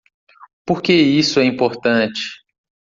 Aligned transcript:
Por 0.65 0.81
que 0.81 0.93
isso 0.93 1.39
é 1.39 1.45
importante? 1.45 2.19